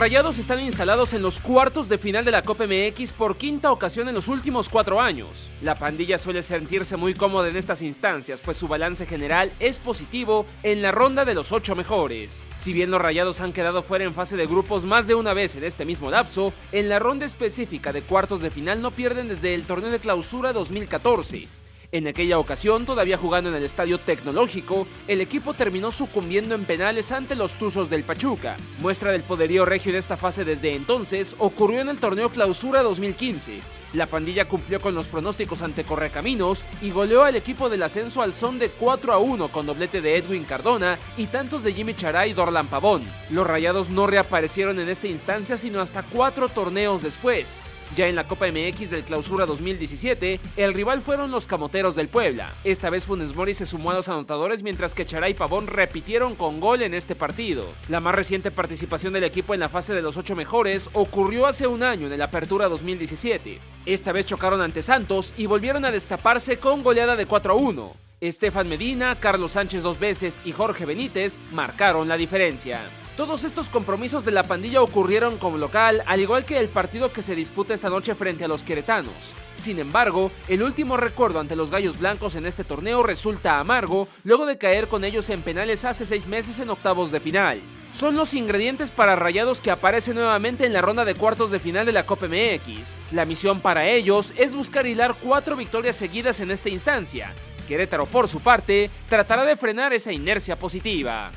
[0.00, 4.08] Rayados están instalados en los cuartos de final de la Copa MX por quinta ocasión
[4.08, 5.50] en los últimos cuatro años.
[5.60, 10.46] La pandilla suele sentirse muy cómoda en estas instancias, pues su balance general es positivo
[10.62, 12.46] en la ronda de los ocho mejores.
[12.56, 15.56] Si bien los Rayados han quedado fuera en fase de grupos más de una vez
[15.56, 19.54] en este mismo lapso, en la ronda específica de cuartos de final no pierden desde
[19.54, 21.59] el torneo de clausura 2014.
[21.92, 27.10] En aquella ocasión, todavía jugando en el Estadio Tecnológico, el equipo terminó sucumbiendo en penales
[27.10, 28.56] ante los Tuzos del Pachuca.
[28.78, 33.58] Muestra del poderío regio en esta fase desde entonces ocurrió en el torneo Clausura 2015.
[33.94, 38.34] La pandilla cumplió con los pronósticos ante Correcaminos y goleó al equipo del ascenso al
[38.34, 42.28] son de 4 a 1 con doblete de Edwin Cardona y tantos de Jimmy Chará
[42.28, 43.02] y Dorlan Pavón.
[43.30, 47.62] Los rayados no reaparecieron en esta instancia sino hasta cuatro torneos después.
[47.96, 52.54] Ya en la Copa MX del Clausura 2017, el rival fueron los Camoteros del Puebla.
[52.62, 56.36] Esta vez Funes Mori se sumó a los anotadores mientras que Charay y Pavón repitieron
[56.36, 57.66] con gol en este partido.
[57.88, 61.66] La más reciente participación del equipo en la fase de los ocho mejores ocurrió hace
[61.66, 63.58] un año en el Apertura 2017.
[63.86, 67.99] Esta vez chocaron ante Santos y volvieron a destaparse con goleada de 4 a 1.
[68.20, 72.80] Estefan Medina, Carlos Sánchez dos veces y Jorge Benítez marcaron la diferencia.
[73.16, 77.22] Todos estos compromisos de la pandilla ocurrieron como local, al igual que el partido que
[77.22, 79.14] se disputa esta noche frente a los queretanos.
[79.54, 84.44] Sin embargo, el último recuerdo ante los Gallos Blancos en este torneo resulta amargo, luego
[84.44, 87.60] de caer con ellos en penales hace seis meses en octavos de final.
[87.94, 91.86] Son los ingredientes para Rayados que aparecen nuevamente en la ronda de cuartos de final
[91.86, 92.94] de la Copa MX.
[93.12, 97.34] La misión para ellos es buscar hilar cuatro victorias seguidas en esta instancia.
[97.70, 101.30] Querétaro, por su parte, tratará de frenar esa inercia positiva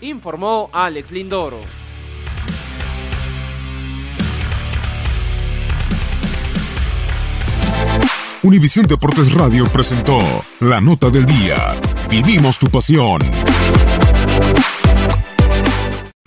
[0.00, 1.60] informó Alex Lindoro.
[8.42, 10.18] Univisión Deportes Radio presentó
[10.60, 11.56] la nota del día.
[12.10, 13.20] Vivimos tu pasión.